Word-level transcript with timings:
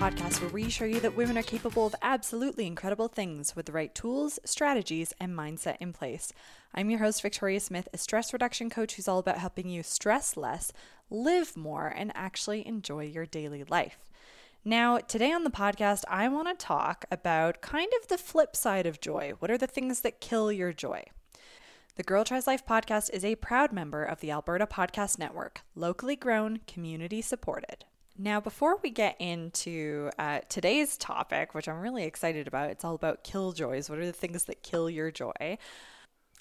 Podcast, 0.00 0.40
where 0.40 0.48
we 0.48 0.70
show 0.70 0.86
you 0.86 0.98
that 1.00 1.14
women 1.14 1.36
are 1.36 1.42
capable 1.42 1.84
of 1.84 1.94
absolutely 2.00 2.66
incredible 2.66 3.06
things 3.06 3.54
with 3.54 3.66
the 3.66 3.72
right 3.72 3.94
tools, 3.94 4.38
strategies, 4.46 5.12
and 5.20 5.36
mindset 5.36 5.76
in 5.78 5.92
place. 5.92 6.32
I'm 6.74 6.88
your 6.88 7.00
host, 7.00 7.20
Victoria 7.20 7.60
Smith, 7.60 7.86
a 7.92 7.98
stress 7.98 8.32
reduction 8.32 8.70
coach 8.70 8.94
who's 8.94 9.08
all 9.08 9.18
about 9.18 9.36
helping 9.36 9.68
you 9.68 9.82
stress 9.82 10.38
less, 10.38 10.72
live 11.10 11.54
more, 11.54 11.88
and 11.94 12.12
actually 12.14 12.66
enjoy 12.66 13.04
your 13.04 13.26
daily 13.26 13.62
life. 13.62 13.98
Now, 14.64 14.96
today 14.96 15.32
on 15.32 15.44
the 15.44 15.50
podcast, 15.50 16.04
I 16.08 16.28
want 16.28 16.48
to 16.48 16.54
talk 16.54 17.04
about 17.10 17.60
kind 17.60 17.90
of 18.00 18.08
the 18.08 18.16
flip 18.16 18.56
side 18.56 18.86
of 18.86 19.02
joy. 19.02 19.34
What 19.38 19.50
are 19.50 19.58
the 19.58 19.66
things 19.66 20.00
that 20.00 20.22
kill 20.22 20.50
your 20.50 20.72
joy? 20.72 21.04
The 21.96 22.02
Girl 22.02 22.24
Tries 22.24 22.46
Life 22.46 22.64
podcast 22.64 23.10
is 23.12 23.22
a 23.22 23.34
proud 23.34 23.70
member 23.70 24.02
of 24.02 24.20
the 24.20 24.30
Alberta 24.30 24.66
Podcast 24.66 25.18
Network, 25.18 25.60
locally 25.74 26.16
grown, 26.16 26.60
community 26.66 27.20
supported. 27.20 27.84
Now, 28.22 28.38
before 28.38 28.76
we 28.82 28.90
get 28.90 29.16
into 29.18 30.10
uh, 30.18 30.40
today's 30.50 30.98
topic, 30.98 31.54
which 31.54 31.66
I'm 31.66 31.80
really 31.80 32.04
excited 32.04 32.46
about, 32.46 32.68
it's 32.68 32.84
all 32.84 32.94
about 32.94 33.24
killjoys. 33.24 33.88
What 33.88 33.98
are 33.98 34.04
the 34.04 34.12
things 34.12 34.44
that 34.44 34.62
kill 34.62 34.90
your 34.90 35.10
joy? 35.10 35.56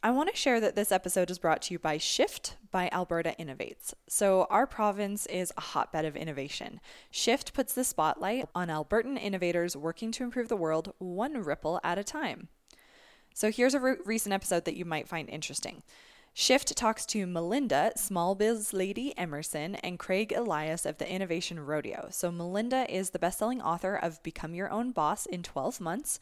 I 0.04 0.12
want 0.12 0.30
to 0.30 0.36
share 0.36 0.60
that 0.60 0.76
this 0.76 0.92
episode 0.92 1.32
is 1.32 1.40
brought 1.40 1.62
to 1.64 1.74
you 1.74 1.80
by 1.80 1.98
Shift 1.98 2.58
by 2.70 2.90
Alberta 2.92 3.34
Innovates. 3.40 3.94
So, 4.10 4.46
our 4.50 4.68
province 4.68 5.26
is 5.28 5.54
a 5.56 5.62
hotbed 5.62 6.04
of 6.04 6.18
innovation. 6.18 6.82
Shift 7.12 7.54
puts 7.54 7.72
the 7.72 7.86
spotlight 7.86 8.50
on 8.54 8.68
Albertan 8.68 9.18
innovators 9.18 9.78
working 9.78 10.12
to 10.12 10.24
improve 10.26 10.50
the 10.50 10.58
world 10.58 10.94
one 10.98 11.42
ripple 11.42 11.80
at 11.82 11.98
a 11.98 12.04
time. 12.04 12.50
So, 13.34 13.52
here's 13.52 13.74
a 13.74 13.80
re- 13.80 13.96
recent 14.04 14.34
episode 14.34 14.66
that 14.66 14.76
you 14.76 14.84
might 14.84 15.08
find 15.08 15.30
interesting. 15.30 15.84
Shift 16.34 16.76
talks 16.78 17.06
to 17.08 17.26
Melinda, 17.26 17.92
Small 17.96 18.36
Biz 18.36 18.72
Lady 18.72 19.18
Emerson, 19.18 19.76
and 19.76 20.00
Craig 20.00 20.32
Elias 20.32 20.86
of 20.86 20.98
the 20.98 21.12
Innovation 21.12 21.60
Rodeo. 21.60 22.08
So, 22.12 22.32
Melinda 22.32 22.86
is 22.94 23.10
the 23.10 23.20
best 23.20 23.40
selling 23.40 23.62
author 23.62 23.96
of 23.96 24.24
Become 24.24 24.54
Your 24.54 24.70
Own 24.72 24.92
Boss 24.92 25.26
in 25.26 25.44
12 25.44 25.82
Months, 25.82 26.20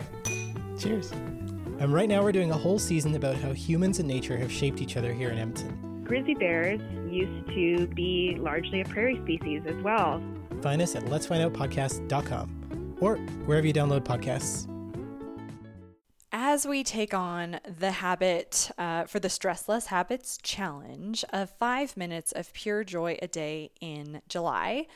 Cheers. 0.79 1.11
And 1.11 1.93
right 1.93 2.09
now 2.09 2.23
we're 2.23 2.31
doing 2.31 2.49
a 2.49 2.57
whole 2.57 2.79
season 2.79 3.15
about 3.15 3.35
how 3.35 3.53
humans 3.53 3.99
and 3.99 4.07
nature 4.07 4.35
have 4.35 4.51
shaped 4.51 4.81
each 4.81 4.97
other 4.97 5.13
here 5.13 5.29
in 5.29 5.37
Edmonton. 5.37 6.03
Grizzly 6.03 6.33
bears 6.33 6.81
used 7.07 7.47
to 7.49 7.85
be 7.93 8.35
largely 8.39 8.81
a 8.81 8.85
prairie 8.85 9.21
species 9.23 9.61
as 9.67 9.75
well. 9.83 10.23
Find 10.63 10.81
us 10.81 10.95
at 10.95 11.03
letsfindoutpodcast.com 11.03 12.97
or 12.99 13.17
wherever 13.17 13.67
you 13.67 13.73
download 13.73 14.01
podcasts. 14.01 14.67
As 16.31 16.65
we 16.65 16.83
take 16.83 17.13
on 17.13 17.59
the 17.79 17.91
habit 17.91 18.71
uh, 18.79 19.03
for 19.05 19.19
the 19.19 19.27
Stressless 19.27 19.85
Habits 19.85 20.39
Challenge 20.41 21.23
of 21.31 21.51
five 21.51 21.95
minutes 21.95 22.31
of 22.31 22.51
pure 22.53 22.83
joy 22.83 23.19
a 23.21 23.27
day 23.27 23.69
in 23.79 24.23
July, 24.27 24.87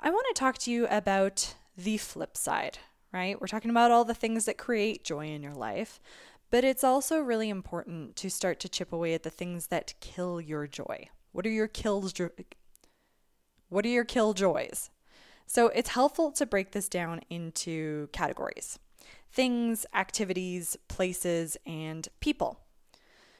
I 0.00 0.08
want 0.08 0.24
to 0.34 0.38
talk 0.38 0.56
to 0.58 0.70
you 0.70 0.86
about 0.86 1.56
the 1.84 1.96
flip 1.96 2.36
side, 2.36 2.78
right? 3.12 3.40
We're 3.40 3.46
talking 3.46 3.70
about 3.70 3.90
all 3.90 4.04
the 4.04 4.14
things 4.14 4.44
that 4.44 4.58
create 4.58 5.04
joy 5.04 5.26
in 5.26 5.42
your 5.42 5.54
life, 5.54 6.00
but 6.50 6.64
it's 6.64 6.84
also 6.84 7.20
really 7.20 7.48
important 7.48 8.16
to 8.16 8.30
start 8.30 8.60
to 8.60 8.68
chip 8.68 8.92
away 8.92 9.14
at 9.14 9.22
the 9.22 9.30
things 9.30 9.68
that 9.68 9.94
kill 10.00 10.40
your 10.40 10.66
joy. 10.66 11.08
What 11.32 11.46
are 11.46 11.50
your 11.50 11.68
kills? 11.68 12.12
What 13.68 13.84
are 13.84 13.88
your 13.88 14.04
kill 14.04 14.34
joys? 14.34 14.90
So 15.46 15.68
it's 15.68 15.90
helpful 15.90 16.32
to 16.32 16.46
break 16.46 16.72
this 16.72 16.88
down 16.88 17.20
into 17.30 18.08
categories 18.12 18.78
things, 19.32 19.86
activities, 19.94 20.76
places, 20.88 21.56
and 21.64 22.08
people. 22.18 22.60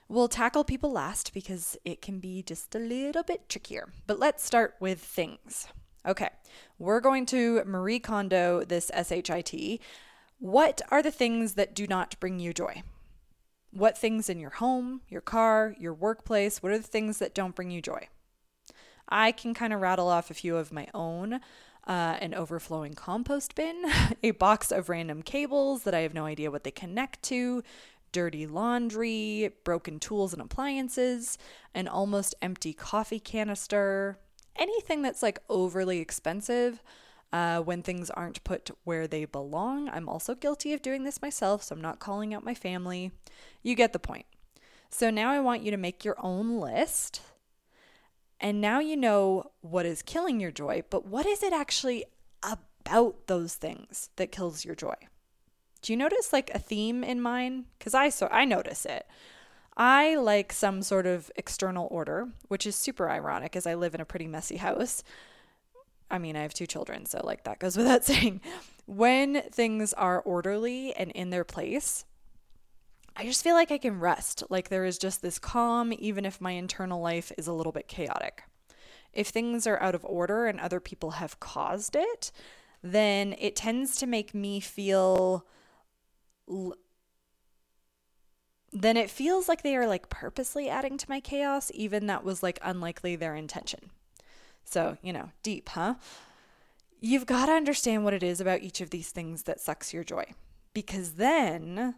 We'll 0.08 0.28
tackle 0.28 0.64
people 0.64 0.92
last 0.92 1.34
because 1.34 1.76
it 1.84 2.00
can 2.00 2.20
be 2.20 2.42
just 2.42 2.74
a 2.74 2.78
little 2.78 3.22
bit 3.22 3.48
trickier. 3.48 3.92
But 4.06 4.18
let's 4.18 4.44
start 4.44 4.74
with 4.80 5.00
things. 5.00 5.66
Okay, 6.06 6.30
we're 6.78 7.00
going 7.00 7.26
to 7.26 7.62
Marie 7.64 7.98
Kondo 7.98 8.64
this 8.64 8.90
SHIT. 8.94 9.80
What 10.38 10.80
are 10.90 11.02
the 11.02 11.10
things 11.10 11.54
that 11.54 11.74
do 11.74 11.86
not 11.86 12.18
bring 12.20 12.40
you 12.40 12.54
joy? 12.54 12.82
What 13.70 13.98
things 13.98 14.30
in 14.30 14.40
your 14.40 14.50
home, 14.50 15.02
your 15.08 15.20
car, 15.20 15.76
your 15.78 15.92
workplace, 15.92 16.62
what 16.62 16.72
are 16.72 16.78
the 16.78 16.84
things 16.84 17.18
that 17.18 17.34
don't 17.34 17.54
bring 17.54 17.70
you 17.70 17.82
joy? 17.82 18.08
I 19.10 19.32
can 19.32 19.52
kind 19.52 19.74
of 19.74 19.80
rattle 19.82 20.08
off 20.08 20.30
a 20.30 20.34
few 20.34 20.56
of 20.56 20.72
my 20.72 20.88
own. 20.94 21.40
Uh, 21.86 22.16
an 22.20 22.34
overflowing 22.34 22.92
compost 22.92 23.54
bin, 23.54 23.84
a 24.22 24.32
box 24.32 24.70
of 24.70 24.90
random 24.90 25.22
cables 25.22 25.82
that 25.82 25.94
I 25.94 26.00
have 26.00 26.12
no 26.12 26.26
idea 26.26 26.50
what 26.50 26.62
they 26.62 26.70
connect 26.70 27.22
to, 27.24 27.62
dirty 28.12 28.46
laundry, 28.46 29.50
broken 29.64 29.98
tools 29.98 30.34
and 30.34 30.42
appliances, 30.42 31.38
an 31.74 31.88
almost 31.88 32.34
empty 32.42 32.74
coffee 32.74 33.18
canister, 33.18 34.18
anything 34.56 35.02
that's 35.02 35.22
like 35.22 35.38
overly 35.48 35.98
expensive 36.00 36.82
uh, 37.32 37.60
when 37.60 37.82
things 37.82 38.10
aren't 38.10 38.42
put 38.44 38.70
where 38.84 39.06
they 39.06 39.24
belong. 39.24 39.88
I'm 39.88 40.08
also 40.08 40.34
guilty 40.34 40.72
of 40.72 40.82
doing 40.82 41.04
this 41.04 41.22
myself, 41.22 41.62
so 41.62 41.74
I'm 41.74 41.80
not 41.80 42.00
calling 42.00 42.34
out 42.34 42.44
my 42.44 42.54
family. 42.54 43.12
You 43.62 43.74
get 43.74 43.92
the 43.92 43.98
point. 43.98 44.26
So 44.90 45.10
now 45.10 45.30
I 45.30 45.40
want 45.40 45.62
you 45.62 45.70
to 45.70 45.76
make 45.76 46.04
your 46.04 46.16
own 46.18 46.58
list. 46.58 47.22
And 48.40 48.60
now 48.60 48.80
you 48.80 48.96
know 48.96 49.52
what 49.60 49.86
is 49.86 50.02
killing 50.02 50.40
your 50.40 50.50
joy, 50.50 50.82
but 50.90 51.06
what 51.06 51.26
is 51.26 51.42
it 51.42 51.52
actually 51.52 52.04
about 52.42 53.26
those 53.26 53.54
things 53.54 54.10
that 54.16 54.32
kills 54.32 54.64
your 54.64 54.74
joy? 54.74 54.94
Do 55.82 55.92
you 55.92 55.96
notice 55.96 56.32
like 56.32 56.50
a 56.54 56.58
theme 56.58 57.04
in 57.04 57.20
mine? 57.20 57.66
Because 57.78 57.94
I 57.94 58.08
so 58.08 58.28
I 58.30 58.44
notice 58.44 58.84
it. 58.84 59.06
I 59.80 60.16
like 60.16 60.52
some 60.52 60.82
sort 60.82 61.06
of 61.06 61.30
external 61.36 61.88
order, 61.90 62.28
which 62.48 62.66
is 62.66 62.76
super 62.76 63.08
ironic 63.08 63.56
as 63.56 63.66
I 63.66 63.76
live 63.76 63.94
in 63.94 64.02
a 64.02 64.04
pretty 64.04 64.26
messy 64.26 64.58
house. 64.58 65.02
I 66.10 66.18
mean, 66.18 66.36
I 66.36 66.42
have 66.42 66.52
two 66.52 66.66
children, 66.66 67.06
so 67.06 67.22
like 67.24 67.44
that 67.44 67.60
goes 67.60 67.76
without 67.78 68.04
saying. 68.04 68.42
When 68.84 69.40
things 69.50 69.94
are 69.94 70.20
orderly 70.20 70.92
and 70.92 71.10
in 71.12 71.30
their 71.30 71.44
place, 71.44 72.04
I 73.16 73.24
just 73.24 73.42
feel 73.42 73.54
like 73.54 73.70
I 73.70 73.78
can 73.78 73.98
rest. 73.98 74.42
Like 74.50 74.68
there 74.68 74.84
is 74.84 74.98
just 74.98 75.22
this 75.22 75.38
calm, 75.38 75.94
even 75.98 76.26
if 76.26 76.42
my 76.42 76.50
internal 76.50 77.00
life 77.00 77.32
is 77.38 77.46
a 77.46 77.54
little 77.54 77.72
bit 77.72 77.88
chaotic. 77.88 78.42
If 79.14 79.28
things 79.28 79.66
are 79.66 79.80
out 79.80 79.94
of 79.94 80.04
order 80.04 80.44
and 80.44 80.60
other 80.60 80.80
people 80.80 81.12
have 81.12 81.40
caused 81.40 81.96
it, 81.96 82.32
then 82.82 83.34
it 83.38 83.56
tends 83.56 83.96
to 83.96 84.06
make 84.06 84.34
me 84.34 84.60
feel 84.60 85.46
then 88.72 88.96
it 88.96 89.10
feels 89.10 89.48
like 89.48 89.62
they 89.62 89.76
are 89.76 89.86
like 89.86 90.08
purposely 90.08 90.68
adding 90.68 90.96
to 90.98 91.08
my 91.08 91.20
chaos, 91.20 91.70
even 91.74 92.06
that 92.06 92.24
was 92.24 92.42
like 92.42 92.58
unlikely 92.62 93.16
their 93.16 93.34
intention. 93.34 93.90
So, 94.64 94.96
you 95.02 95.12
know, 95.12 95.30
deep, 95.42 95.70
huh? 95.70 95.94
You've 97.00 97.26
got 97.26 97.46
to 97.46 97.52
understand 97.52 98.04
what 98.04 98.14
it 98.14 98.22
is 98.22 98.40
about 98.40 98.60
each 98.60 98.80
of 98.80 98.90
these 98.90 99.10
things 99.10 99.44
that 99.44 99.60
sucks 99.60 99.92
your 99.92 100.04
joy. 100.04 100.24
Because 100.72 101.14
then, 101.14 101.96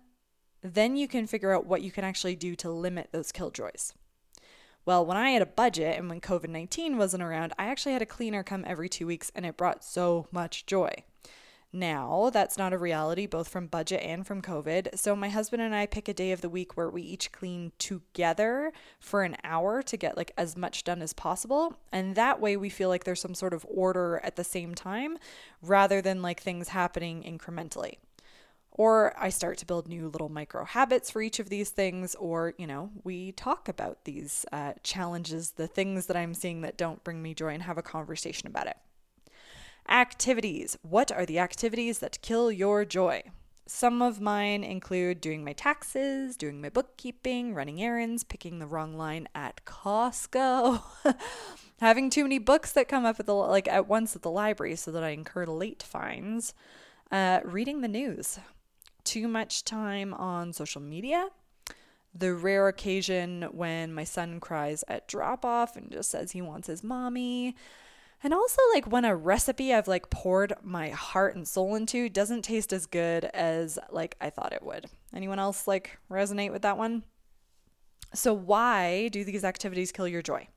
then 0.63 0.97
you 0.97 1.09
can 1.09 1.27
figure 1.27 1.53
out 1.53 1.67
what 1.67 1.83
you 1.83 1.91
can 1.91 2.05
actually 2.05 2.37
do 2.37 2.55
to 2.57 2.71
limit 2.71 3.09
those 3.13 3.33
killjoys. 3.33 3.93
Well, 4.85 5.05
when 5.05 5.17
I 5.17 5.31
had 5.31 5.43
a 5.43 5.47
budget 5.47 5.99
and 5.99 6.09
when 6.09 6.21
COVID 6.21 6.49
19 6.49 6.97
wasn't 6.97 7.23
around, 7.23 7.53
I 7.59 7.67
actually 7.67 7.93
had 7.93 8.03
a 8.03 8.07
cleaner 8.07 8.43
come 8.43 8.65
every 8.67 8.89
two 8.89 9.07
weeks 9.07 9.31
and 9.35 9.45
it 9.45 9.57
brought 9.57 9.85
so 9.85 10.27
much 10.33 10.67
joy. 10.67 11.05
Now, 11.75 12.29
that's 12.31 12.59
not 12.59 12.75
a 12.75 12.79
reality, 12.79 13.25
both 13.25 13.49
from 13.49 13.67
budget 13.67 14.03
and 14.03 14.27
from 14.27 14.43
COVID. 14.43 14.99
So, 14.99 15.17
my 15.17 15.31
husband 15.31 15.63
and 15.63 15.75
I 15.75 15.87
pick 15.87 16.07
a 16.07 16.13
day 16.13 16.33
of 16.33 16.43
the 16.43 16.51
week 16.51 16.77
where 16.77 16.91
we 16.91 17.01
each 17.01 17.33
clean 17.33 17.73
together 17.79 18.75
for 19.01 19.23
an 19.23 19.37
hour 19.43 19.83
to 19.83 19.97
get 19.97 20.15
like 20.15 20.33
as 20.37 20.55
much 20.55 20.85
done 20.85 21.01
as 21.01 21.15
possible. 21.15 21.79
And 21.91 22.15
that 22.15 22.41
way, 22.41 22.59
we 22.59 22.69
feel 22.69 22.91
like 22.91 23.05
there's 23.05 23.23
some 23.23 23.35
sort 23.35 23.55
of 23.55 23.65
order 23.71 24.21
at 24.23 24.37
the 24.37 24.45
same 24.45 24.75
time 24.75 25.17
rather 25.63 26.03
than 26.03 26.21
like 26.21 26.43
things 26.43 26.69
happening 26.69 27.23
incrementally. 27.23 27.95
Or 28.73 29.15
I 29.19 29.31
start 29.31 29.57
to 29.59 29.67
build 29.67 29.89
new 29.89 30.09
little 30.09 30.31
micro 30.31 30.67
habits 30.67 31.11
for 31.11 31.23
each 31.23 31.39
of 31.39 31.49
these 31.49 31.71
things, 31.71 32.15
or, 32.17 32.53
you 32.59 32.67
know, 32.67 32.91
we 33.03 33.33
talk 33.33 33.69
about 33.69 34.05
these 34.05 34.45
uh, 34.53 34.75
challenges, 34.83 35.53
the 35.53 35.67
things 35.67 36.07
that 36.07 36.17
I'm 36.17 36.35
seeing 36.35 36.61
that 36.63 36.77
don't 36.77 37.03
bring 37.05 37.23
me 37.23 37.33
joy, 37.35 37.49
and 37.49 37.63
have 37.63 37.79
a 37.79 37.83
conversation 37.83 38.47
about 38.47 38.67
it. 38.67 38.77
Activities. 39.89 40.79
What 40.83 41.11
are 41.13 41.27
the 41.27 41.39
activities 41.39 41.99
that 41.99 42.23
kill 42.23 42.51
your 42.51 42.85
joy? 42.85 43.23
Some 43.67 44.03
of 44.03 44.21
mine 44.21 44.65
include 44.65 45.21
doing 45.21 45.45
my 45.45 45.53
taxes, 45.53 46.37
doing 46.37 46.61
my 46.61 46.69
bookkeeping, 46.69 47.55
running 47.55 47.83
errands, 47.83 48.25
picking 48.25 48.59
the 48.59 48.67
wrong 48.67 48.97
line 48.97 49.29
at 49.35 49.65
Costco, 49.65 50.83
having 51.81 52.11
too 52.11 52.25
many 52.25 52.39
books 52.39 52.73
that 52.73 52.89
come 52.89 53.05
up 53.05 53.19
at 53.21 53.27
the 53.27 53.35
like 53.35 53.69
at 53.69 53.89
once 53.89 54.17
at 54.17 54.23
the 54.23 54.31
library 54.31 54.77
so 54.77 54.91
that 54.91 55.05
I 55.05 55.11
incur 55.11 55.47
late 55.47 55.83
fines, 55.83 56.55
uh, 57.11 57.41
reading 57.45 57.81
the 57.81 57.89
news, 57.89 58.39
too 59.05 59.29
much 59.29 59.65
time 59.65 60.13
on 60.15 60.53
social 60.53 60.83
media, 60.83 61.29
the 62.15 62.35
rare 62.35 62.69
occasion 62.69 63.49
when 63.53 63.95
my 63.95 64.05
son 64.05 64.41
cries 64.41 64.85
at 64.89 65.09
drop 65.09 65.45
off 65.45 65.77
and 65.77 65.91
just 65.91 66.11
says 66.11 66.33
he 66.33 66.43
wants 66.43 66.67
his 66.67 66.85
mommy, 66.85 67.57
and 68.23 68.33
also, 68.33 68.61
like 68.73 68.87
when 68.87 69.05
a 69.05 69.17
recipe 69.17 69.73
I've 69.75 69.89
like 69.89 70.11
poured 70.11 70.55
my 70.63 70.91
heart 70.91 71.35
and 71.35 71.47
soul 71.47 71.75
into 71.75 72.09
doesn't 72.09 72.43
taste 72.43 72.73
as 72.73 72.87
good 72.87 73.25
as 73.27 73.79
like 73.91 74.17
I 74.21 74.31
thought 74.31 74.53
it 74.53 74.63
would. 74.63 74.87
Anyone 75.15 75.39
else 75.39 75.67
like 75.67 75.99
resonate 76.11 76.53
with 76.53 76.63
that 76.63 76.79
one? 76.79 77.05
So, 78.15 78.33
why 78.33 79.09
do 79.09 79.25
these 79.25 79.45
activities 79.45 79.93
kill 79.93 80.07
your 80.07 80.23
joy? 80.23 80.49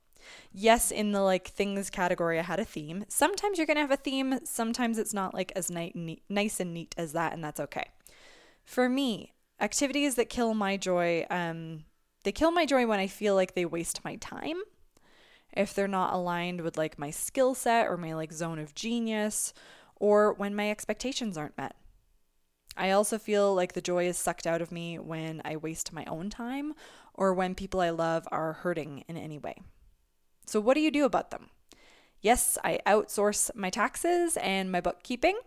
Yes, 0.52 0.92
in 0.92 1.12
the 1.12 1.22
like 1.22 1.48
things 1.48 1.90
category, 1.90 2.40
I 2.40 2.44
had 2.44 2.60
a 2.60 2.66
theme. 2.66 3.06
Sometimes 3.08 3.58
you're 3.58 3.68
going 3.68 3.76
to 3.76 3.82
have 3.82 3.92
a 3.92 3.98
theme, 3.98 4.40
sometimes 4.44 4.98
it's 4.98 5.14
not 5.14 5.34
like 5.34 5.52
as 5.56 5.70
ni- 5.70 6.24
nice 6.30 6.60
and 6.60 6.74
neat 6.74 6.96
as 6.98 7.14
that, 7.14 7.34
and 7.34 7.44
that's 7.44 7.60
okay. 7.60 7.90
For 8.64 8.90
me, 8.90 9.34
activities 9.60 10.16
that 10.16 10.30
kill 10.30 10.54
my 10.54 10.78
joy, 10.78 11.26
um, 11.30 11.86
they 12.24 12.32
kill 12.32 12.52
my 12.52 12.66
joy 12.66 12.88
when 12.88 13.00
I 13.00 13.08
feel 13.08 13.36
like 13.36 13.54
they 13.54 13.66
waste 13.66 14.04
my 14.04 14.16
time 14.16 14.62
if 15.56 15.74
they're 15.74 15.88
not 15.88 16.14
aligned 16.14 16.62
with 16.62 16.78
like 16.78 17.00
my 17.00 17.10
skill 17.10 17.56
set 17.56 17.88
or 17.88 17.98
my 17.98 18.14
like 18.14 18.34
zone 18.34 18.60
of 18.60 18.76
genius 18.76 19.54
or 19.96 20.34
when 20.34 20.56
my 20.56 20.70
expectations 20.70 21.38
aren't 21.38 21.58
met. 21.58 21.76
I 22.78 22.92
also 22.92 23.18
feel 23.18 23.56
like 23.56 23.74
the 23.74 23.82
joy 23.82 24.08
is 24.08 24.18
sucked 24.18 24.46
out 24.46 24.62
of 24.62 24.72
me 24.72 25.00
when 25.00 25.42
I 25.46 25.56
waste 25.56 25.94
my 25.94 26.04
own 26.06 26.30
time 26.30 26.74
or 27.14 27.34
when 27.34 27.56
people 27.56 27.80
I 27.80 27.90
love 27.90 28.28
are 28.32 28.54
hurting 28.54 29.06
in 29.08 29.16
any 29.16 29.38
way. 29.38 29.56
So, 30.46 30.60
what 30.60 30.74
do 30.74 30.82
you 30.82 30.92
do 30.92 31.06
about 31.06 31.32
them? 31.32 31.50
Yes, 32.22 32.58
I 32.64 32.80
outsource 32.86 33.50
my 33.56 33.70
taxes 33.70 34.36
and 34.38 34.72
my 34.72 34.82
bookkeeping 34.82 35.40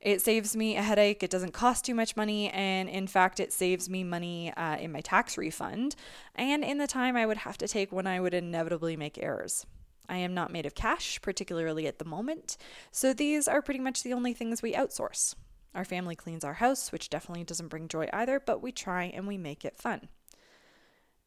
it 0.00 0.20
saves 0.20 0.54
me 0.54 0.76
a 0.76 0.82
headache. 0.82 1.22
It 1.22 1.30
doesn't 1.30 1.52
cost 1.52 1.84
too 1.84 1.94
much 1.94 2.16
money. 2.16 2.50
And 2.50 2.88
in 2.88 3.06
fact, 3.06 3.40
it 3.40 3.52
saves 3.52 3.88
me 3.88 4.04
money 4.04 4.52
uh, 4.54 4.76
in 4.76 4.92
my 4.92 5.00
tax 5.00 5.36
refund 5.38 5.96
and 6.34 6.62
in 6.62 6.78
the 6.78 6.86
time 6.86 7.16
I 7.16 7.26
would 7.26 7.38
have 7.38 7.58
to 7.58 7.68
take 7.68 7.92
when 7.92 8.06
I 8.06 8.20
would 8.20 8.34
inevitably 8.34 8.96
make 8.96 9.18
errors. 9.18 9.66
I 10.08 10.18
am 10.18 10.34
not 10.34 10.52
made 10.52 10.66
of 10.66 10.74
cash, 10.74 11.20
particularly 11.20 11.86
at 11.86 11.98
the 11.98 12.04
moment. 12.04 12.56
So 12.92 13.12
these 13.12 13.48
are 13.48 13.62
pretty 13.62 13.80
much 13.80 14.02
the 14.02 14.12
only 14.12 14.32
things 14.32 14.62
we 14.62 14.72
outsource. 14.72 15.34
Our 15.74 15.84
family 15.84 16.14
cleans 16.14 16.44
our 16.44 16.54
house, 16.54 16.92
which 16.92 17.10
definitely 17.10 17.44
doesn't 17.44 17.68
bring 17.68 17.88
joy 17.88 18.08
either, 18.12 18.40
but 18.40 18.62
we 18.62 18.72
try 18.72 19.04
and 19.04 19.26
we 19.26 19.36
make 19.36 19.64
it 19.64 19.76
fun. 19.76 20.08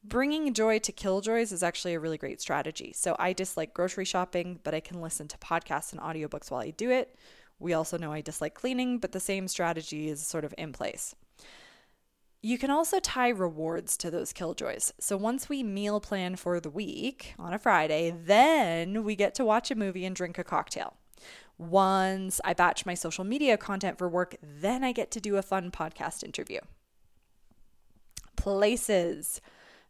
Bringing 0.04 0.54
joy 0.54 0.80
to 0.80 0.92
killjoys 0.94 1.52
is 1.52 1.62
actually 1.62 1.94
a 1.94 2.00
really 2.00 2.18
great 2.18 2.40
strategy. 2.40 2.94
So 2.96 3.16
I 3.20 3.34
dislike 3.34 3.74
grocery 3.74 4.06
shopping, 4.06 4.60
but 4.64 4.74
I 4.74 4.80
can 4.80 5.02
listen 5.02 5.28
to 5.28 5.38
podcasts 5.38 5.92
and 5.92 6.02
audiobooks 6.02 6.50
while 6.50 6.62
I 6.62 6.70
do 6.70 6.90
it. 6.90 7.16
We 7.60 7.74
also 7.74 7.98
know 7.98 8.14
I 8.14 8.22
dislike 8.22 8.54
cleaning, 8.54 9.00
but 9.00 9.12
the 9.12 9.20
same 9.20 9.48
strategy 9.48 10.10
is 10.10 10.26
sort 10.26 10.46
of 10.46 10.56
in 10.58 10.72
place. 10.72 11.14
You 12.42 12.58
can 12.58 12.72
also 12.72 13.02
tie 13.02 13.30
rewards 13.30 13.98
to 13.98 14.10
those 14.10 14.32
killjoys. 14.32 14.94
So 14.98 15.18
once 15.18 15.50
we 15.50 15.62
meal 15.62 16.00
plan 16.00 16.38
for 16.38 16.62
the 16.62 16.70
week 16.70 17.34
on 17.38 17.54
a 17.54 17.60
Friday, 17.60 18.12
then 18.12 19.04
we 19.04 19.18
get 19.18 19.36
to 19.36 19.46
watch 19.46 19.70
a 19.70 19.76
movie 19.76 20.06
and 20.06 20.16
drink 20.16 20.38
a 20.38 20.44
cocktail. 20.46 20.96
Once 21.58 22.40
I 22.46 22.54
batch 22.54 22.86
my 22.86 22.94
social 22.94 23.26
media 23.26 23.58
content 23.58 23.98
for 23.98 24.08
work, 24.08 24.38
then 24.42 24.86
I 24.86 24.94
get 24.94 25.12
to 25.12 25.20
do 25.20 25.36
a 25.36 25.42
fun 25.42 25.70
podcast 25.70 26.24
interview. 26.24 26.62
Places. 28.38 29.42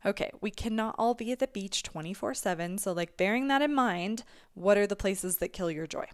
Okay, 0.03 0.31
we 0.41 0.49
cannot 0.49 0.95
all 0.97 1.13
be 1.13 1.31
at 1.31 1.37
the 1.37 1.45
beach 1.45 1.83
24 1.83 2.33
7. 2.33 2.79
So, 2.79 2.93
like, 2.93 3.17
bearing 3.17 3.47
that 3.49 3.61
in 3.61 3.75
mind, 3.75 4.23
what 4.55 4.75
are 4.75 4.87
the 4.87 4.95
places 4.95 5.37
that 5.37 5.53
kill 5.53 5.69
your 5.69 5.85
joy? 5.85 6.05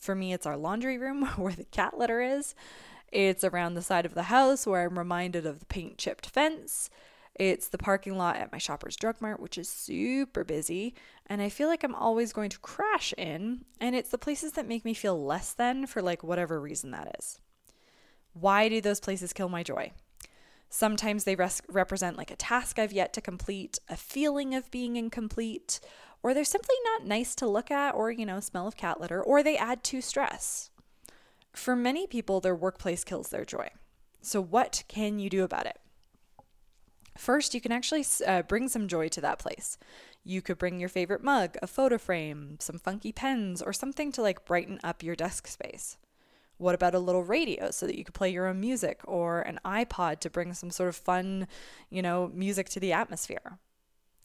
For 0.00 0.14
me, 0.14 0.32
it's 0.32 0.46
our 0.46 0.56
laundry 0.56 0.98
room 0.98 1.26
where 1.36 1.52
the 1.52 1.64
cat 1.64 1.98
litter 1.98 2.20
is. 2.20 2.54
It's 3.10 3.44
around 3.44 3.74
the 3.74 3.82
side 3.82 4.06
of 4.06 4.14
the 4.14 4.24
house 4.24 4.66
where 4.66 4.84
I'm 4.84 4.98
reminded 4.98 5.46
of 5.46 5.60
the 5.60 5.66
paint 5.66 5.98
chipped 5.98 6.26
fence. 6.26 6.90
It's 7.34 7.68
the 7.68 7.78
parking 7.78 8.18
lot 8.18 8.36
at 8.36 8.50
my 8.50 8.58
Shoppers 8.58 8.96
Drug 8.96 9.20
Mart, 9.20 9.40
which 9.40 9.56
is 9.56 9.68
super 9.68 10.42
busy, 10.42 10.94
and 11.26 11.40
I 11.40 11.48
feel 11.48 11.68
like 11.68 11.84
I'm 11.84 11.94
always 11.94 12.32
going 12.32 12.50
to 12.50 12.58
crash 12.58 13.14
in. 13.16 13.64
And 13.80 13.94
it's 13.94 14.10
the 14.10 14.18
places 14.18 14.52
that 14.52 14.66
make 14.66 14.84
me 14.84 14.92
feel 14.92 15.24
less 15.24 15.52
than 15.52 15.86
for 15.86 16.02
like 16.02 16.24
whatever 16.24 16.60
reason 16.60 16.90
that 16.90 17.14
is. 17.18 17.38
Why 18.32 18.68
do 18.68 18.80
those 18.80 19.00
places 19.00 19.32
kill 19.32 19.48
my 19.48 19.62
joy? 19.62 19.92
Sometimes 20.68 21.24
they 21.24 21.34
res- 21.34 21.62
represent 21.68 22.18
like 22.18 22.30
a 22.30 22.36
task 22.36 22.78
I've 22.78 22.92
yet 22.92 23.12
to 23.14 23.20
complete, 23.20 23.78
a 23.88 23.96
feeling 23.96 24.54
of 24.54 24.70
being 24.70 24.96
incomplete, 24.96 25.80
or 26.22 26.34
they're 26.34 26.44
simply 26.44 26.76
not 26.84 27.06
nice 27.06 27.34
to 27.36 27.46
look 27.46 27.70
at 27.70 27.94
or, 27.94 28.10
you 28.10 28.26
know, 28.26 28.40
smell 28.40 28.66
of 28.66 28.76
cat 28.76 29.00
litter, 29.00 29.22
or 29.22 29.42
they 29.42 29.56
add 29.56 29.84
to 29.84 30.00
stress. 30.00 30.70
For 31.52 31.74
many 31.74 32.06
people, 32.06 32.40
their 32.40 32.54
workplace 32.54 33.04
kills 33.04 33.28
their 33.28 33.44
joy. 33.44 33.70
So, 34.20 34.40
what 34.40 34.84
can 34.88 35.18
you 35.18 35.30
do 35.30 35.44
about 35.44 35.66
it? 35.66 35.78
First, 37.16 37.54
you 37.54 37.60
can 37.60 37.72
actually 37.72 38.04
uh, 38.26 38.42
bring 38.42 38.68
some 38.68 38.86
joy 38.86 39.08
to 39.08 39.20
that 39.20 39.38
place. 39.38 39.76
You 40.24 40.40
could 40.40 40.58
bring 40.58 40.78
your 40.78 40.88
favorite 40.88 41.22
mug, 41.22 41.56
a 41.60 41.66
photo 41.66 41.98
frame, 41.98 42.58
some 42.60 42.78
funky 42.78 43.12
pens, 43.12 43.60
or 43.60 43.72
something 43.72 44.12
to 44.12 44.22
like 44.22 44.44
brighten 44.44 44.78
up 44.84 45.02
your 45.02 45.16
desk 45.16 45.46
space. 45.46 45.96
What 46.58 46.74
about 46.74 46.94
a 46.94 46.98
little 46.98 47.22
radio 47.22 47.70
so 47.70 47.86
that 47.86 47.96
you 47.96 48.04
could 48.04 48.14
play 48.14 48.30
your 48.30 48.46
own 48.46 48.60
music 48.60 49.00
or 49.04 49.40
an 49.42 49.58
iPod 49.64 50.20
to 50.20 50.30
bring 50.30 50.54
some 50.54 50.70
sort 50.70 50.88
of 50.88 50.96
fun, 50.96 51.48
you 51.88 52.02
know, 52.02 52.30
music 52.34 52.68
to 52.70 52.80
the 52.80 52.92
atmosphere? 52.92 53.58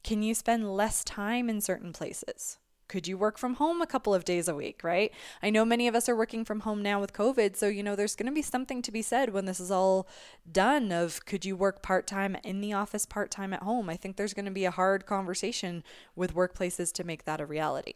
Can 0.03 0.21
you 0.21 0.35
spend 0.35 0.75
less 0.75 1.03
time 1.03 1.49
in 1.49 1.61
certain 1.61 1.93
places? 1.93 2.57
Could 2.89 3.07
you 3.07 3.17
work 3.17 3.37
from 3.37 3.55
home 3.55 3.81
a 3.81 3.87
couple 3.87 4.13
of 4.13 4.25
days 4.25 4.49
a 4.49 4.53
week, 4.55 4.83
right? 4.83 5.11
I 5.41 5.49
know 5.49 5.63
many 5.63 5.87
of 5.87 5.95
us 5.95 6.09
are 6.09 6.15
working 6.15 6.43
from 6.43 6.59
home 6.59 6.83
now 6.83 6.99
with 6.99 7.13
COVID, 7.13 7.55
so 7.55 7.67
you 7.67 7.81
know 7.81 7.95
there's 7.95 8.15
going 8.15 8.27
to 8.27 8.33
be 8.33 8.41
something 8.41 8.81
to 8.81 8.91
be 8.91 9.01
said 9.01 9.31
when 9.31 9.45
this 9.45 9.61
is 9.61 9.71
all 9.71 10.07
done 10.51 10.91
of 10.91 11.25
could 11.25 11.45
you 11.45 11.55
work 11.55 11.81
part-time 11.81 12.35
in 12.43 12.59
the 12.59 12.73
office, 12.73 13.05
part-time 13.05 13.53
at 13.53 13.63
home? 13.63 13.89
I 13.89 13.95
think 13.95 14.17
there's 14.17 14.33
going 14.33 14.45
to 14.45 14.51
be 14.51 14.65
a 14.65 14.71
hard 14.71 15.05
conversation 15.05 15.83
with 16.15 16.35
workplaces 16.35 16.91
to 16.93 17.03
make 17.05 17.23
that 17.23 17.39
a 17.41 17.45
reality. 17.45 17.93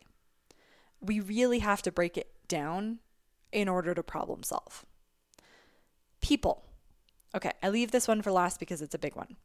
We 1.01 1.19
really 1.19 1.59
have 1.59 1.81
to 1.83 1.91
break 1.91 2.17
it 2.17 2.31
down 2.47 2.99
in 3.51 3.67
order 3.67 3.93
to 3.93 4.01
problem 4.01 4.43
solve. 4.43 4.85
People. 6.21 6.63
Okay, 7.35 7.51
I 7.61 7.69
leave 7.69 7.91
this 7.91 8.07
one 8.07 8.21
for 8.21 8.31
last 8.31 8.59
because 8.59 8.81
it's 8.81 8.95
a 8.95 8.99
big 8.99 9.15
one. 9.15 9.35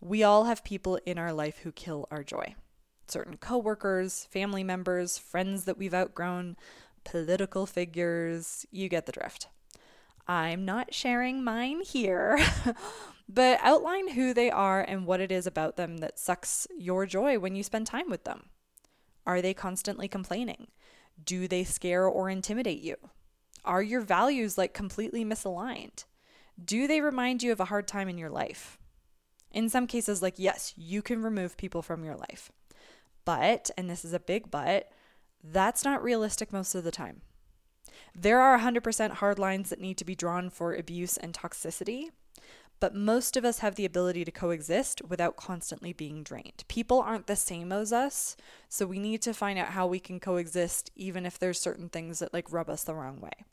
We 0.00 0.22
all 0.22 0.44
have 0.44 0.64
people 0.64 0.98
in 1.06 1.18
our 1.18 1.32
life 1.32 1.58
who 1.58 1.72
kill 1.72 2.06
our 2.10 2.22
joy. 2.22 2.54
Certain 3.08 3.36
coworkers, 3.36 4.24
family 4.24 4.64
members, 4.64 5.16
friends 5.16 5.64
that 5.64 5.78
we've 5.78 5.94
outgrown, 5.94 6.56
political 7.04 7.66
figures, 7.66 8.66
you 8.70 8.88
get 8.88 9.06
the 9.06 9.12
drift. 9.12 9.48
I'm 10.28 10.64
not 10.64 10.92
sharing 10.92 11.44
mine 11.44 11.82
here, 11.82 12.38
but 13.28 13.60
outline 13.62 14.08
who 14.10 14.34
they 14.34 14.50
are 14.50 14.82
and 14.82 15.06
what 15.06 15.20
it 15.20 15.30
is 15.30 15.46
about 15.46 15.76
them 15.76 15.98
that 15.98 16.18
sucks 16.18 16.66
your 16.76 17.06
joy 17.06 17.38
when 17.38 17.54
you 17.54 17.62
spend 17.62 17.86
time 17.86 18.10
with 18.10 18.24
them. 18.24 18.46
Are 19.24 19.40
they 19.40 19.54
constantly 19.54 20.08
complaining? 20.08 20.68
Do 21.22 21.46
they 21.48 21.64
scare 21.64 22.06
or 22.06 22.28
intimidate 22.28 22.82
you? 22.82 22.96
Are 23.64 23.82
your 23.82 24.00
values 24.00 24.58
like 24.58 24.74
completely 24.74 25.24
misaligned? 25.24 26.04
Do 26.62 26.86
they 26.86 27.00
remind 27.00 27.42
you 27.42 27.52
of 27.52 27.60
a 27.60 27.66
hard 27.66 27.88
time 27.88 28.08
in 28.08 28.18
your 28.18 28.30
life? 28.30 28.78
In 29.50 29.68
some 29.68 29.86
cases, 29.86 30.22
like, 30.22 30.34
yes, 30.38 30.74
you 30.76 31.02
can 31.02 31.22
remove 31.22 31.56
people 31.56 31.82
from 31.82 32.04
your 32.04 32.16
life. 32.16 32.50
But, 33.24 33.70
and 33.76 33.88
this 33.88 34.04
is 34.04 34.12
a 34.12 34.20
big 34.20 34.50
but, 34.50 34.90
that's 35.42 35.84
not 35.84 36.02
realistic 36.02 36.52
most 36.52 36.74
of 36.74 36.84
the 36.84 36.90
time. 36.90 37.22
There 38.14 38.40
are 38.40 38.58
100% 38.58 39.10
hard 39.12 39.38
lines 39.38 39.70
that 39.70 39.80
need 39.80 39.98
to 39.98 40.04
be 40.04 40.14
drawn 40.14 40.50
for 40.50 40.74
abuse 40.74 41.16
and 41.16 41.32
toxicity, 41.32 42.10
but 42.78 42.94
most 42.94 43.36
of 43.36 43.44
us 43.44 43.60
have 43.60 43.74
the 43.74 43.84
ability 43.84 44.24
to 44.24 44.30
coexist 44.30 45.02
without 45.08 45.36
constantly 45.36 45.92
being 45.92 46.22
drained. 46.22 46.64
People 46.68 47.00
aren't 47.00 47.26
the 47.26 47.36
same 47.36 47.72
as 47.72 47.92
us, 47.92 48.36
so 48.68 48.86
we 48.86 48.98
need 48.98 49.22
to 49.22 49.32
find 49.32 49.58
out 49.58 49.68
how 49.68 49.86
we 49.86 49.98
can 49.98 50.20
coexist 50.20 50.90
even 50.94 51.24
if 51.24 51.38
there's 51.38 51.60
certain 51.60 51.88
things 51.88 52.18
that 52.18 52.34
like 52.34 52.52
rub 52.52 52.68
us 52.68 52.84
the 52.84 52.94
wrong 52.94 53.20
way. 53.20 53.44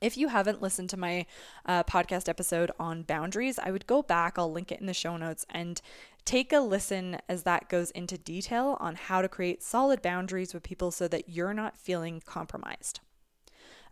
If 0.00 0.16
you 0.16 0.28
haven't 0.28 0.62
listened 0.62 0.90
to 0.90 0.96
my 0.96 1.26
uh, 1.64 1.84
podcast 1.84 2.28
episode 2.28 2.70
on 2.78 3.02
boundaries, 3.02 3.58
I 3.58 3.70
would 3.70 3.86
go 3.86 4.02
back, 4.02 4.38
I'll 4.38 4.52
link 4.52 4.70
it 4.70 4.80
in 4.80 4.86
the 4.86 4.94
show 4.94 5.16
notes, 5.16 5.46
and 5.50 5.80
take 6.24 6.52
a 6.52 6.60
listen 6.60 7.18
as 7.28 7.44
that 7.44 7.68
goes 7.68 7.90
into 7.92 8.18
detail 8.18 8.76
on 8.80 8.96
how 8.96 9.22
to 9.22 9.28
create 9.28 9.62
solid 9.62 10.02
boundaries 10.02 10.52
with 10.52 10.62
people 10.62 10.90
so 10.90 11.08
that 11.08 11.28
you're 11.28 11.54
not 11.54 11.78
feeling 11.78 12.22
compromised. 12.24 13.00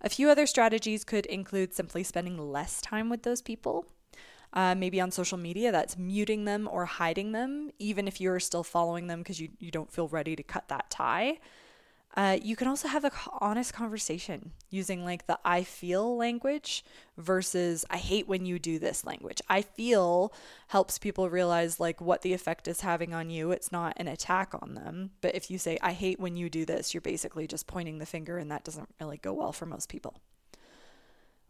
A 0.01 0.11
few 0.11 0.29
other 0.29 0.47
strategies 0.47 1.05
could 1.05 1.25
include 1.27 1.73
simply 1.73 2.03
spending 2.03 2.37
less 2.37 2.81
time 2.81 3.09
with 3.09 3.23
those 3.23 3.41
people. 3.41 3.87
Uh, 4.53 4.75
maybe 4.75 5.01
on 5.01 5.11
social 5.11 5.39
media, 5.39 5.73
that's 5.73 5.99
muting 5.99 6.45
them 6.45 6.69
or 6.71 6.85
hiding 6.85 7.33
them, 7.33 7.71
even 7.79 8.07
if 8.07 8.21
you're 8.21 8.39
still 8.39 8.63
following 8.63 9.09
them 9.09 9.21
because 9.21 9.41
you, 9.41 9.49
you 9.59 9.71
don't 9.71 9.91
feel 9.91 10.07
ready 10.09 10.37
to 10.37 10.43
cut 10.45 10.69
that 10.69 10.89
tie. 10.91 11.39
Uh, 12.17 12.39
you 12.41 12.55
can 12.55 12.69
also 12.69 12.87
have 12.87 13.03
an 13.05 13.11
honest 13.41 13.75
conversation 13.75 14.53
using 14.71 15.05
like 15.05 15.27
the 15.27 15.39
I 15.45 15.65
feel 15.65 16.17
language 16.17 16.85
versus 17.17 17.85
I 17.91 17.97
hate 17.97 18.29
when 18.29 18.47
you 18.47 18.61
do 18.61 18.79
this 18.79 19.05
language. 19.05 19.43
I 19.49 19.63
feel 19.63 20.33
helps 20.69 20.97
people 20.97 21.29
realize 21.29 21.81
like 21.81 22.01
what 22.01 22.23
the 22.23 22.33
effect 22.33 22.69
is 22.69 22.83
having 22.83 23.13
on 23.13 23.31
you. 23.31 23.51
It's 23.51 23.73
not 23.73 23.95
an 23.97 24.07
attack 24.07 24.55
on 24.63 24.75
them. 24.75 25.11
But 25.23 25.35
if 25.35 25.51
you 25.51 25.59
say 25.59 25.77
I 25.83 25.93
hate 25.93 26.21
when 26.21 26.37
you 26.37 26.49
do 26.49 26.65
this, 26.65 26.95
you're 26.95 27.01
basically 27.01 27.49
just 27.49 27.67
pointing 27.67 27.99
the 27.99 28.07
finger, 28.07 28.39
and 28.39 28.51
that 28.51 28.65
doesn't 28.65 28.95
really 29.01 29.19
go 29.19 29.33
well 29.33 29.53
for 29.53 29.67
most 29.67 29.89
people. 29.89 30.21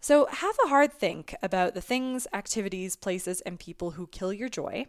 So 0.00 0.26
have 0.26 0.56
a 0.64 0.68
hard 0.68 0.92
think 0.92 1.34
about 1.42 1.74
the 1.74 1.80
things, 1.82 2.26
activities, 2.32 2.96
places, 2.96 3.42
and 3.42 3.58
people 3.58 3.92
who 3.92 4.06
kill 4.06 4.32
your 4.32 4.48
joy. 4.48 4.86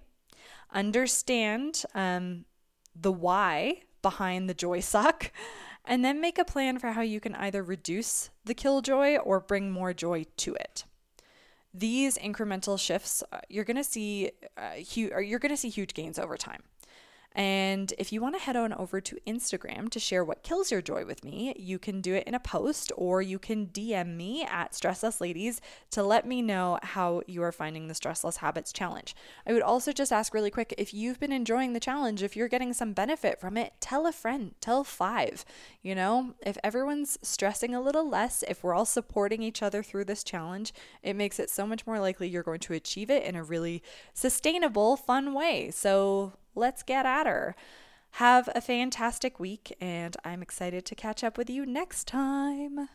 Understand 0.74 1.84
um, 1.94 2.46
the 2.94 3.12
why 3.12 3.82
behind 4.05 4.47
the 4.47 4.53
joy 4.53 4.79
suck 4.81 5.31
and 5.85 6.05
then 6.05 6.21
make 6.21 6.38
a 6.38 6.45
plan 6.45 6.77
for 6.77 6.91
how 6.91 7.01
you 7.01 7.19
can 7.19 7.33
either 7.33 7.63
reduce 7.63 8.29
the 8.45 8.53
killjoy 8.53 9.17
or 9.17 9.39
bring 9.39 9.71
more 9.71 9.95
joy 9.95 10.27
to 10.38 10.53
it. 10.53 10.85
These 11.74 12.15
incremental 12.19 12.79
shifts, 12.79 13.24
uh, 13.31 13.39
you're 13.50 13.63
going 13.63 13.77
to 13.77 13.83
see 13.83 14.29
uh, 14.55 14.75
or 15.12 15.21
you're 15.21 15.39
going 15.39 15.55
to 15.55 15.57
see 15.57 15.69
huge 15.69 15.95
gains 15.95 16.19
over 16.19 16.38
time. 16.38 16.62
And 17.36 17.94
if 17.98 18.13
you 18.13 18.22
want 18.22 18.36
to 18.36 18.42
head 18.42 18.56
on 18.56 18.72
over 18.74 19.01
to 19.01 19.18
Instagram 19.27 19.89
to 19.89 20.00
share 20.00 20.24
what 20.24 20.42
kills 20.42 20.72
your 20.72 20.82
joy 20.82 21.04
with 21.04 21.25
me, 21.25 21.54
you 21.58 21.77
can 21.77 22.00
do 22.00 22.15
it 22.15 22.25
in 22.25 22.34
a 22.34 22.39
post 22.39 22.94
or 22.96 23.22
you 23.22 23.38
can 23.38 23.68
DM 23.68 24.15
me 24.15 24.44
at 24.44 24.72
Stressless 24.72 25.20
Ladies 25.20 25.60
to 25.92 26.01
let 26.01 26.25
me 26.25 26.42
know 26.42 26.80
how 26.82 27.22
you 27.27 27.44
are 27.44 27.51
finding 27.51 27.88
the 27.88 27.94
Stressless 27.94 28.38
Habits 28.38 28.72
Challenge. 28.72 29.13
I 29.46 29.51
would 29.51 29.62
also 29.62 29.92
just 29.92 30.13
ask 30.13 30.34
really 30.34 30.50
quick 30.50 30.74
if 30.77 30.94
you've 30.94 31.20
been 31.20 31.34
enjoying 31.34 31.74
the 31.74 31.80
challenge, 31.82 32.24
if 32.24 32.38
you're 32.38 32.48
getting 32.48 32.72
some 32.72 32.94
benefit 32.94 33.42
from 33.42 33.58
it, 33.58 33.74
tell 33.82 34.08
a 34.08 34.13
friend, 34.13 34.56
tell 34.62 34.86
five. 34.86 35.44
You 35.82 35.94
know, 35.94 36.36
if 36.46 36.58
everyone's 36.63 37.18
stressing 37.22 37.75
a 37.75 37.82
little 37.82 38.10
less, 38.10 38.46
if 38.48 38.63
we're 38.63 38.74
all 38.74 38.86
supporting 38.86 39.44
each 39.44 39.62
other 39.62 39.84
through 39.84 40.06
this 40.06 40.24
challenge, 40.24 40.74
it 41.04 41.18
makes 41.18 41.38
it 41.38 41.50
so 41.50 41.68
much 41.68 41.86
more 41.86 42.00
likely 42.00 42.30
you're 42.30 42.44
going 42.44 42.62
to 42.62 42.74
achieve 42.74 43.10
it 43.10 43.24
in 43.24 43.36
a 43.36 43.44
really 43.44 43.84
sustainable, 44.13 44.96
fun 44.96 45.34
way. 45.34 45.70
So 45.70 46.34
let's 46.55 46.83
get 46.83 47.05
at 47.05 47.27
her. 47.27 47.55
Have 48.12 48.50
a 48.55 48.62
fantastic 48.62 49.39
week, 49.39 49.75
and 49.81 50.15
I'm 50.24 50.41
excited 50.41 50.85
to 50.85 50.95
catch 50.95 51.24
up 51.24 51.38
with 51.38 51.50
you 51.50 51.65
next 51.65 52.07
time. 52.07 52.88